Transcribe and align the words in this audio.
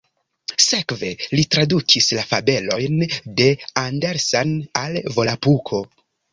Sekve 0.67 1.11
li 1.39 1.43
tradukis 1.55 2.07
la 2.21 2.25
fabelojn 2.33 3.05
de 3.43 3.53
Andersen 3.85 4.59
al 4.85 5.01
Volapuko. 5.15 5.87